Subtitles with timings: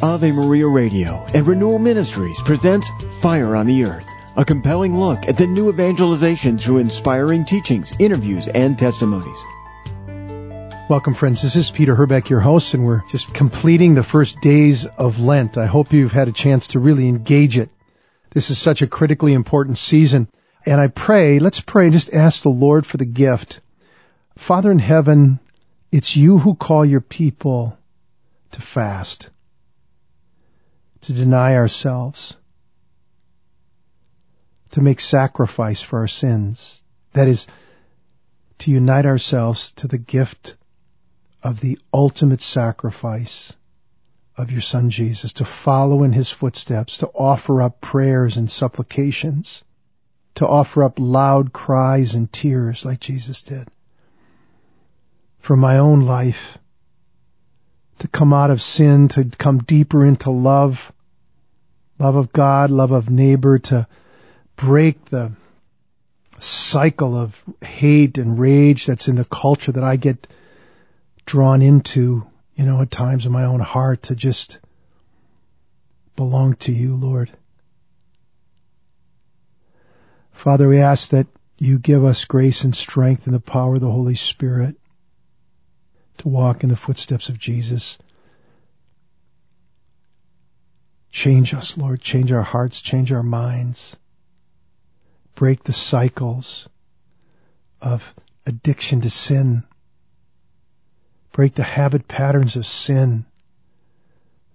[0.00, 2.88] Ave Maria Radio and Renewal Ministries presents
[3.20, 8.46] Fire on the Earth, a compelling look at the new evangelization through inspiring teachings, interviews,
[8.46, 9.42] and testimonies.
[10.88, 11.42] Welcome, friends.
[11.42, 15.58] This is Peter Herbeck, your host, and we're just completing the first days of Lent.
[15.58, 17.68] I hope you've had a chance to really engage it.
[18.30, 20.28] This is such a critically important season.
[20.64, 23.58] And I pray, let's pray just ask the Lord for the gift.
[24.36, 25.40] Father in heaven,
[25.90, 27.76] it's you who call your people
[28.52, 29.30] to fast,
[31.02, 32.36] to deny ourselves,
[34.70, 36.82] to make sacrifice for our sins.
[37.12, 37.46] That is,
[38.58, 40.56] to unite ourselves to the gift
[41.42, 43.52] of the ultimate sacrifice
[44.36, 49.64] of your son Jesus, to follow in his footsteps, to offer up prayers and supplications,
[50.36, 53.68] to offer up loud cries and tears like Jesus did.
[55.40, 56.58] For my own life,
[57.98, 60.92] to come out of sin, to come deeper into love,
[61.98, 63.86] love of God, love of neighbor, to
[64.56, 65.32] break the
[66.38, 70.26] cycle of hate and rage that's in the culture that I get
[71.26, 74.58] drawn into, you know, at times in my own heart to just
[76.16, 77.30] belong to you, Lord.
[80.32, 81.26] Father, we ask that
[81.58, 84.76] you give us grace and strength and the power of the Holy Spirit
[86.18, 87.98] to walk in the footsteps of Jesus.
[91.10, 92.00] Change us, Lord.
[92.00, 92.80] Change our hearts.
[92.80, 93.96] Change our minds.
[95.34, 96.68] Break the cycles
[97.80, 98.14] of
[98.46, 99.62] addiction to sin.
[101.32, 103.24] Break the habit patterns of sin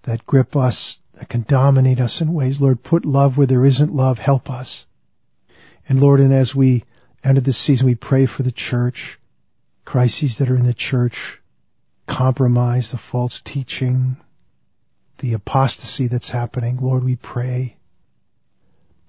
[0.03, 2.59] that grip us, that can dominate us in ways.
[2.59, 4.19] Lord, put love where there isn't love.
[4.19, 4.85] Help us.
[5.87, 6.83] And Lord, and as we
[7.23, 9.19] enter this season, we pray for the church,
[9.85, 11.41] crises that are in the church,
[12.07, 14.17] compromise, the false teaching,
[15.19, 16.77] the apostasy that's happening.
[16.77, 17.77] Lord, we pray.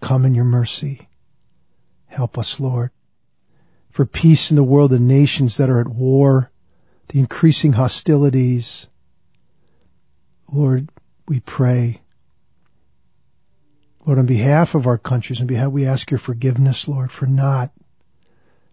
[0.01, 1.09] Come in your mercy.
[2.07, 2.91] Help us, Lord.
[3.91, 6.51] For peace in the world, the nations that are at war,
[7.09, 8.87] the increasing hostilities.
[10.53, 10.89] Lord,
[11.27, 12.01] we pray.
[14.07, 17.73] Lord, on behalf of our countries, on behalf, we ask your forgiveness, Lord, for not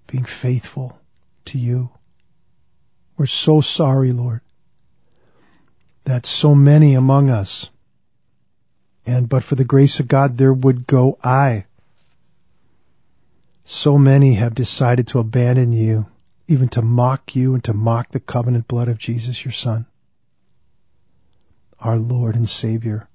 [0.07, 0.99] being faithful
[1.45, 1.89] to you.
[3.21, 4.41] We're so sorry, Lord,
[6.05, 7.69] that so many among us,
[9.05, 11.65] and but for the grace of God, there would go I.
[13.63, 16.07] So many have decided to abandon you,
[16.47, 19.85] even to mock you and to mock the covenant blood of Jesus, your Son,
[21.79, 23.07] our Lord and Savior.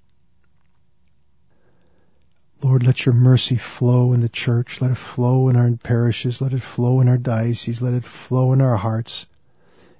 [2.62, 4.80] Lord, let your mercy flow in the church.
[4.80, 6.40] Let it flow in our parishes.
[6.40, 7.82] Let it flow in our dioceses.
[7.82, 9.26] Let it flow in our hearts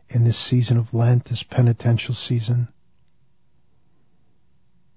[0.09, 2.69] in this season of Lent, this penitential season.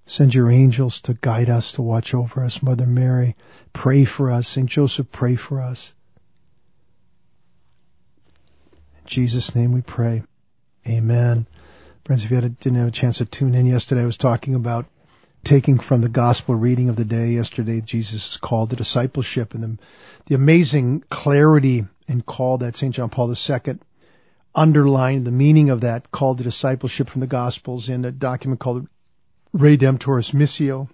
[0.05, 2.63] Send your angels to guide us, to watch over us.
[2.63, 3.35] Mother Mary,
[3.73, 4.47] pray for us.
[4.47, 4.67] St.
[4.67, 5.93] Joseph, pray for us.
[8.73, 10.23] In Jesus' name we pray.
[10.87, 11.45] Amen.
[12.05, 14.55] Friends, if you had, didn't have a chance to tune in yesterday, I was talking
[14.55, 14.87] about
[15.43, 19.63] taking from the gospel reading of the day yesterday, Jesus is called to discipleship and
[19.63, 19.77] the,
[20.25, 22.93] the amazing clarity and call that St.
[22.93, 23.79] John Paul II
[24.53, 28.87] underlined the meaning of that call to discipleship from the Gospels in a document called
[29.55, 30.89] Redemptoris Missio,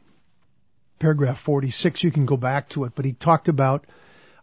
[1.00, 2.04] paragraph 46.
[2.04, 3.86] You can go back to it, but he talked about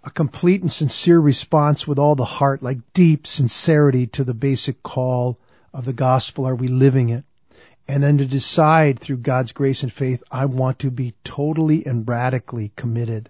[0.04, 4.82] a complete and sincere response with all the heart, like deep sincerity to the basic
[4.82, 5.38] call
[5.72, 6.46] of the gospel.
[6.46, 7.24] Are we living it?
[7.88, 12.08] And then to decide through God's grace and faith, I want to be totally and
[12.08, 13.28] radically committed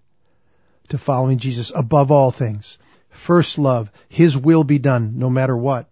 [0.88, 2.78] to following Jesus above all things
[3.12, 3.90] first love.
[4.08, 5.88] His will be done no matter what.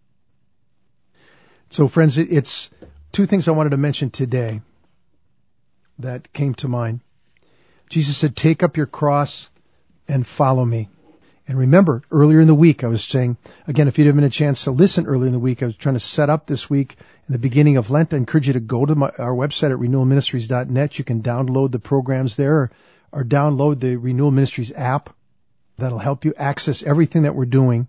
[1.71, 2.71] So friends, it's
[3.13, 4.61] two things I wanted to mention today
[6.01, 7.01] that came to mind.
[7.89, 9.49] Jesus said, take up your cross
[10.09, 10.89] and follow me.
[11.47, 14.33] And remember, earlier in the week, I was saying, again, if you didn't have a
[14.33, 16.97] chance to listen earlier in the week, I was trying to set up this week
[17.27, 18.15] in the beginning of Lent.
[18.15, 20.99] I encourage you to go to my, our website at renewalministries.net.
[20.99, 22.71] You can download the programs there or,
[23.11, 25.11] or download the Renewal Ministries app
[25.80, 27.88] that'll help you access everything that we're doing,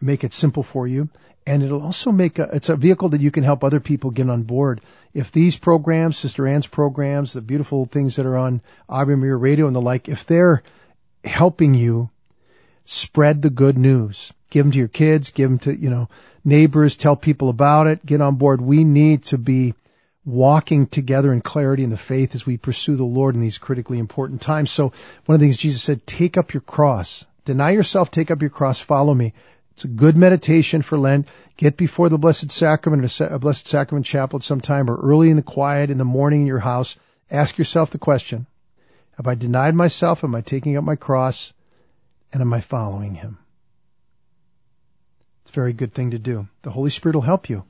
[0.00, 1.08] make it simple for you.
[1.46, 4.30] And it'll also make a, it's a vehicle that you can help other people get
[4.30, 4.80] on board.
[5.12, 9.66] If these programs, Sister Anne's programs, the beautiful things that are on Ave Maria Radio
[9.66, 10.62] and the like, if they're
[11.22, 12.10] helping you
[12.86, 16.08] spread the good news, give them to your kids, give them to, you know,
[16.44, 18.60] neighbors, tell people about it, get on board.
[18.60, 19.74] We need to be
[20.24, 23.98] walking together in clarity in the faith as we pursue the Lord in these critically
[23.98, 24.70] important times.
[24.70, 24.92] So
[25.26, 28.50] one of the things Jesus said, take up your cross, deny yourself, take up your
[28.50, 29.34] cross, follow me.
[29.72, 31.28] It's a good meditation for Lent.
[31.56, 35.36] Get before the Blessed Sacrament, a Blessed Sacrament chapel at some time, or early in
[35.36, 36.96] the quiet in the morning in your house.
[37.30, 38.46] Ask yourself the question,
[39.16, 40.24] have I denied myself?
[40.24, 41.52] Am I taking up my cross?
[42.32, 43.38] And am I following him?
[45.42, 46.48] It's a very good thing to do.
[46.62, 47.64] The Holy Spirit will help you.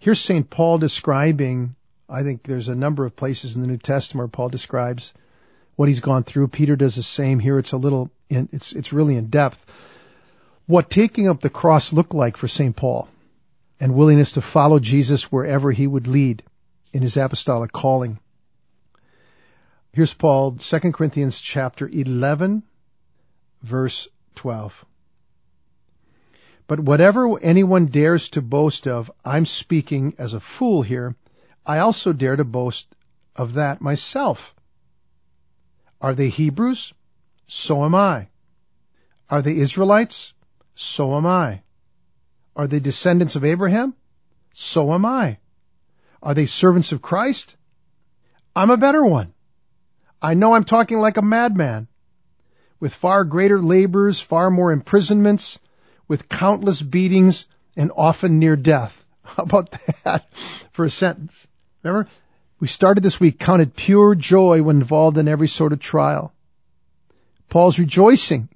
[0.00, 0.48] Here's St.
[0.48, 1.74] Paul describing,
[2.08, 5.12] I think there's a number of places in the New Testament where Paul describes
[5.74, 6.48] what he's gone through.
[6.48, 7.40] Peter does the same.
[7.40, 9.64] Here it's a little, in, it's, it's really in depth.
[10.66, 12.76] What taking up the cross looked like for St.
[12.76, 13.08] Paul
[13.80, 16.42] and willingness to follow Jesus wherever he would lead
[16.92, 18.18] in his apostolic calling.
[19.92, 22.62] Here's Paul, 2 Corinthians chapter 11,
[23.62, 24.84] verse 12.
[26.68, 31.16] But whatever anyone dares to boast of, I'm speaking as a fool here,
[31.64, 32.94] I also dare to boast
[33.34, 34.54] of that myself.
[36.00, 36.92] Are they Hebrews?
[37.46, 38.28] So am I.
[39.30, 40.34] Are they Israelites?
[40.74, 41.62] So am I.
[42.54, 43.94] Are they descendants of Abraham?
[44.52, 45.38] So am I.
[46.22, 47.56] Are they servants of Christ?
[48.54, 49.32] I'm a better one.
[50.20, 51.88] I know I'm talking like a madman.
[52.78, 55.58] With far greater labors, far more imprisonments,
[56.08, 57.46] with countless beatings,
[57.76, 59.04] and often near death.
[59.22, 59.74] How about
[60.04, 60.32] that
[60.72, 61.46] for a sentence?
[61.82, 62.08] Remember?
[62.60, 66.32] We started this week, counted pure joy when involved in every sort of trial.
[67.48, 68.48] Paul's rejoicing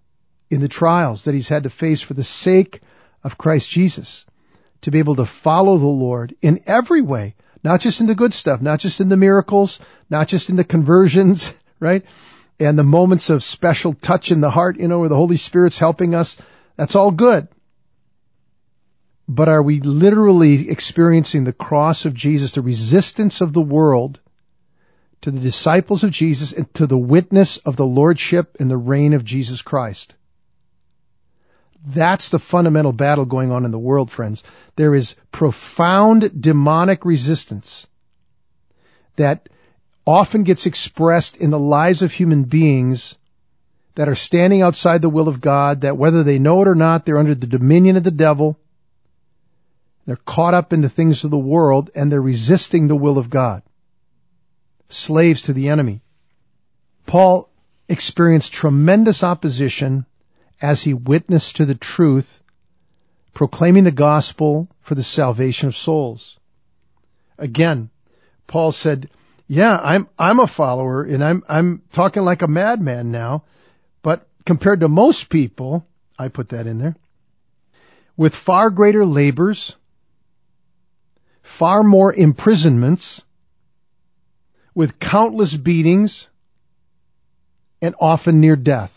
[0.50, 2.80] in the trials that he's had to face for the sake
[3.22, 4.24] of Christ Jesus,
[4.82, 8.34] to be able to follow the Lord in every way, not just in the good
[8.34, 9.78] stuff, not just in the miracles,
[10.10, 12.04] not just in the conversions, right?
[12.58, 15.78] And the moments of special touch in the heart, you know, where the Holy Spirit's
[15.78, 16.36] helping us.
[16.76, 17.48] That's all good.
[19.28, 24.20] But are we literally experiencing the cross of Jesus, the resistance of the world
[25.22, 29.12] to the disciples of Jesus and to the witness of the lordship and the reign
[29.12, 30.14] of Jesus Christ?
[31.84, 34.42] That's the fundamental battle going on in the world, friends.
[34.76, 37.86] There is profound demonic resistance
[39.16, 39.48] that
[40.06, 43.16] often gets expressed in the lives of human beings
[43.94, 47.04] that are standing outside the will of God, that whether they know it or not,
[47.04, 48.58] they're under the dominion of the devil.
[50.06, 53.30] They're caught up in the things of the world and they're resisting the will of
[53.30, 53.62] God.
[54.88, 56.02] Slaves to the enemy.
[57.06, 57.50] Paul
[57.88, 60.06] experienced tremendous opposition
[60.60, 62.42] as he witnessed to the truth,
[63.34, 66.38] proclaiming the gospel for the salvation of souls.
[67.38, 67.90] Again,
[68.46, 69.10] Paul said,
[69.48, 73.44] yeah, I'm, I'm a follower and I'm, I'm talking like a madman now,
[74.02, 75.86] but compared to most people,
[76.18, 76.96] I put that in there,
[78.16, 79.76] with far greater labors,
[81.42, 83.22] far more imprisonments,
[84.74, 86.28] with countless beatings,
[87.80, 88.96] and often near death.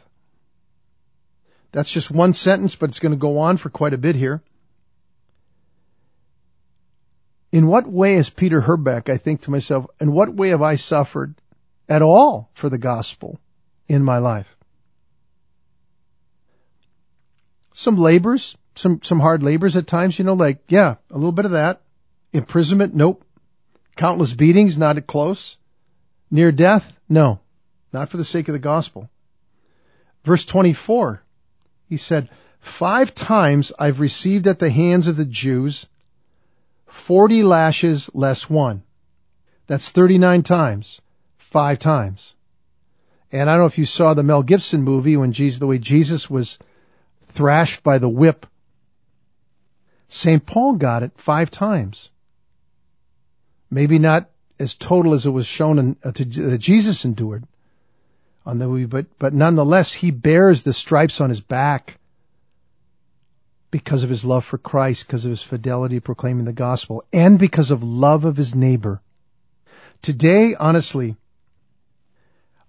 [1.72, 4.42] That's just one sentence, but it's going to go on for quite a bit here.
[7.52, 10.76] In what way has Peter Herbeck, I think to myself, in what way have I
[10.76, 11.36] suffered
[11.90, 13.40] at all for the gospel
[13.88, 14.55] in my life?
[17.78, 21.44] Some labors, some, some hard labors at times, you know, like, yeah, a little bit
[21.44, 21.82] of that.
[22.32, 23.26] Imprisonment, nope.
[23.98, 25.58] Countless beatings, not at close.
[26.32, 27.42] Near death, no.
[27.92, 29.10] Not for the sake of the gospel.
[30.24, 31.22] Verse 24,
[31.90, 32.30] he said,
[32.62, 35.86] Five times I've received at the hands of the Jews
[36.88, 38.84] 40 lashes less one.
[39.68, 41.02] That's 39 times.
[41.40, 42.36] Five times.
[43.34, 45.78] And I don't know if you saw the Mel Gibson movie when Jesus, the way
[45.78, 46.58] Jesus was
[47.26, 48.46] thrashed by the whip.
[50.10, 50.46] St.
[50.46, 52.10] Paul got it five times.
[53.70, 54.30] Maybe not
[54.60, 57.44] as total as it was shown in, uh, to, that Jesus endured,
[58.46, 62.00] on the but but nonetheless he bears the stripes on his back
[63.72, 67.72] because of his love for Christ, because of his fidelity proclaiming the gospel, and because
[67.72, 69.02] of love of his neighbor.
[70.02, 71.16] Today, honestly,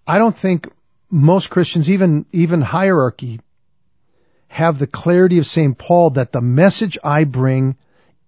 [0.06, 0.72] I don't think
[1.10, 3.40] most Christians, even even hierarchy,
[4.56, 5.76] have the clarity of St.
[5.76, 7.76] Paul that the message I bring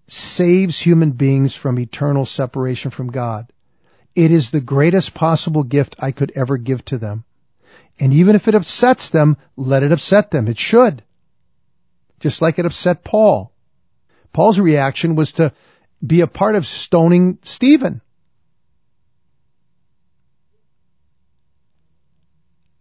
[0.05, 3.51] saves human beings from eternal separation from God.
[4.13, 7.23] It is the greatest possible gift I could ever give to them.
[7.99, 10.47] And even if it upsets them, let it upset them.
[10.47, 11.01] It should.
[12.19, 13.51] Just like it upset Paul.
[14.31, 15.51] Paul's reaction was to
[16.05, 18.01] be a part of stoning Stephen.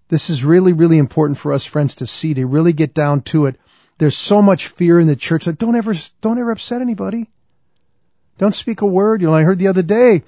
[0.08, 3.46] This is really, really important for us friends to see, to really get down to
[3.46, 3.56] it.
[3.98, 5.46] There's so much fear in the church.
[5.46, 7.28] Like, don't ever, don't ever upset anybody.
[8.38, 9.20] Don't speak a word.
[9.20, 10.22] You know, I heard the other day,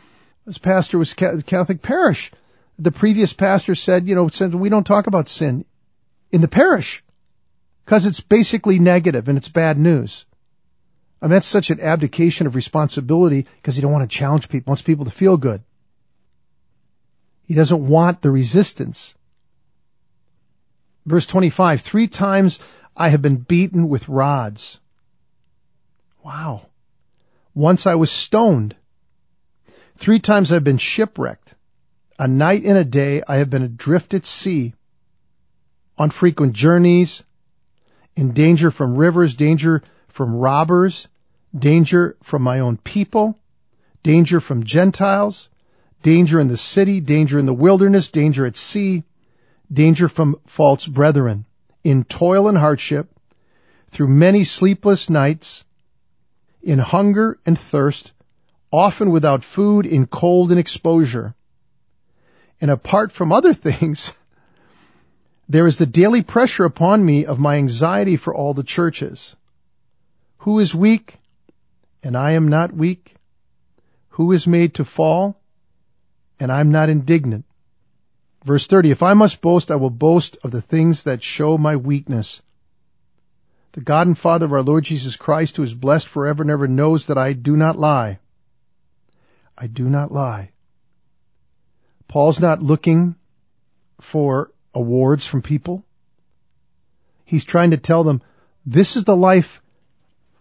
[0.44, 2.32] this pastor was Catholic parish
[2.80, 5.66] the previous pastor said, you know, said we don't talk about sin
[6.32, 7.04] in the parish
[7.84, 10.24] Because it's basically negative and it's bad news.
[11.20, 14.64] I mean, that's such an abdication of responsibility because he don't want to challenge people,
[14.64, 15.62] he wants people to feel good.
[17.44, 19.14] He doesn't want the resistance.
[21.06, 22.58] Verse 25, three times
[22.96, 24.78] I have been beaten with rods.
[26.22, 26.66] Wow.
[27.54, 28.76] Once I was stoned.
[29.96, 31.54] Three times I've been shipwrecked.
[32.18, 34.74] A night and a day I have been adrift at sea,
[35.96, 37.22] on frequent journeys,
[38.14, 41.08] in danger from rivers, danger from robbers,
[41.56, 43.38] danger from my own people,
[44.02, 45.48] danger from Gentiles,
[46.02, 49.04] danger in the city, danger in the wilderness, danger at sea,
[49.72, 51.46] danger from false brethren,
[51.84, 53.08] in toil and hardship,
[53.90, 55.64] through many sleepless nights,
[56.62, 58.12] in hunger and thirst,
[58.72, 61.34] often without food, in cold and exposure.
[62.60, 64.12] And apart from other things,
[65.48, 69.34] there is the daily pressure upon me of my anxiety for all the churches.
[70.38, 71.18] Who is weak?
[72.02, 73.14] And I am not weak.
[74.10, 75.40] Who is made to fall?
[76.38, 77.44] And I'm not indignant.
[78.44, 81.76] Verse 30, if I must boast, I will boast of the things that show my
[81.76, 82.40] weakness.
[83.72, 86.66] The God and Father of our Lord Jesus Christ, who is blessed forever and ever,
[86.66, 88.18] knows that I do not lie.
[89.56, 90.52] I do not lie.
[92.08, 93.14] Paul's not looking
[94.00, 95.84] for awards from people.
[97.24, 98.22] He's trying to tell them,
[98.64, 99.62] this is the life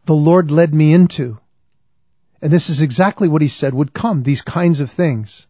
[0.05, 1.37] the Lord led me into.
[2.41, 5.45] And this is exactly what he said would come, these kinds of things.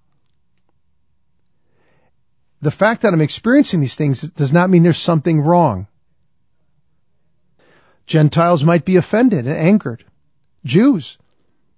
[2.61, 5.87] The fact that I'm experiencing these things does not mean there's something wrong.
[8.05, 10.03] Gentiles might be offended and angered.
[10.65, 11.17] Jews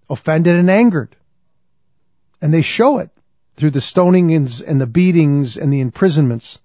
[0.10, 1.16] offended and angered.
[2.42, 3.12] And they show it
[3.58, 6.58] through the stonings and the beatings and the imprisonments.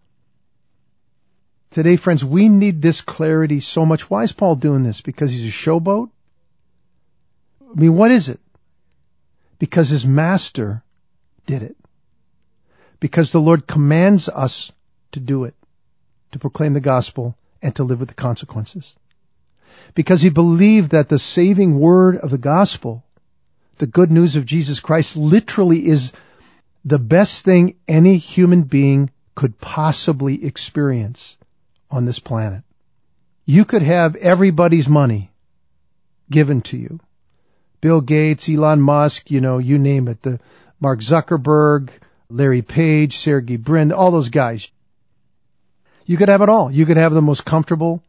[1.73, 4.09] Today, friends, we need this clarity so much.
[4.09, 5.03] Why is Paul doing this?
[5.03, 6.09] Because he's a showboat?
[7.61, 8.41] I mean, what is it?
[9.59, 10.83] Because his master
[11.45, 11.77] did it.
[13.01, 14.73] Because the Lord commands us
[15.13, 15.55] to do it,
[16.33, 18.95] to proclaim the gospel and to live with the consequences.
[19.95, 23.05] Because he believed that the saving word of the gospel,
[23.79, 26.13] the good news of Jesus Christ, literally is
[26.85, 31.37] the best thing any human being could possibly experience
[31.91, 32.63] on this planet.
[33.45, 35.31] You could have everybody's money
[36.31, 37.01] given to you.
[37.81, 40.41] Bill Gates, Elon Musk, you know, you name it, the
[40.81, 41.91] Mark Zuckerberg,
[42.29, 44.71] Larry Page, Sergey Brin, all those guys.
[46.05, 46.71] You could have it all.
[46.71, 48.03] You could have the most comfortable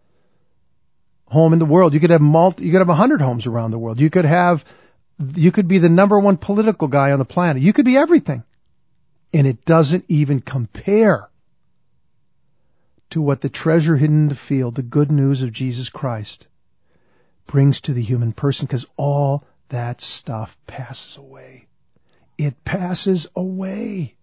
[1.27, 1.93] home in the world.
[1.93, 3.99] You could have multi, you could have a hundred homes around the world.
[3.99, 4.63] You could have,
[5.35, 7.61] you could be the number one political guy on the planet.
[7.61, 8.43] You could be everything.
[9.33, 11.29] And it doesn't even compare
[13.11, 16.47] to what the treasure hidden in the field, the good news of Jesus Christ,
[17.45, 21.66] brings to the human person because all that stuff passes away.
[22.37, 24.15] It passes away.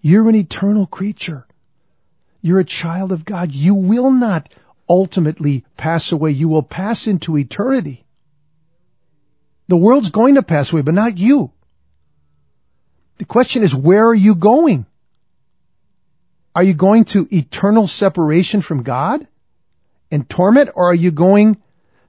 [0.00, 1.46] You're an eternal creature.
[2.40, 3.52] You're a child of God.
[3.52, 4.48] You will not
[4.88, 6.30] ultimately pass away.
[6.30, 8.04] You will pass into eternity.
[9.68, 11.52] The world's going to pass away, but not you.
[13.18, 14.86] The question is, where are you going?
[16.54, 19.26] Are you going to eternal separation from God
[20.10, 21.58] and torment, or are you going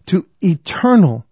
[0.07, 1.25] to eternal,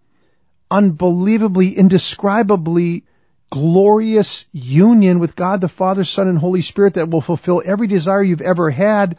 [0.70, 3.06] unbelievably, indescribably
[3.50, 8.22] glorious union with God the Father, Son, and Holy Spirit that will fulfill every desire
[8.22, 9.18] you've ever had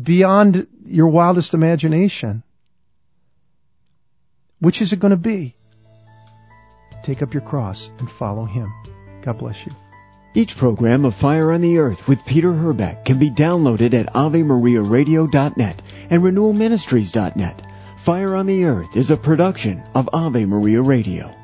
[0.00, 2.42] beyond your wildest imagination?
[4.58, 5.54] Which is it going to be?
[7.02, 8.72] Take up your cross and follow Him.
[9.22, 9.72] God bless you.
[10.36, 15.82] Each program of Fire on the Earth with Peter Herbeck can be downloaded at AveMariaRadio.net
[16.10, 17.66] and RenewalMinistries.net.
[17.98, 21.34] Fire on the Earth is a production of Ave Maria Radio.